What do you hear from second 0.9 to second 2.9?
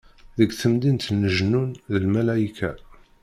n lejnun d lmalayka.